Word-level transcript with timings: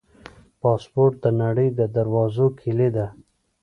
پاسپورټ 0.61 1.13
د 1.23 1.25
نړۍ 1.41 1.67
د 1.79 1.81
دروازو 1.95 2.45
کلي 2.59 2.89
ده. 2.95 3.07